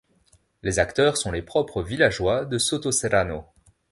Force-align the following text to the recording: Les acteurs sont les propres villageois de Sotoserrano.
Les 0.63 0.79
acteurs 0.79 1.15
sont 1.15 1.29
les 1.31 1.43
propres 1.43 1.83
villageois 1.83 2.45
de 2.45 2.57
Sotoserrano. 2.57 3.45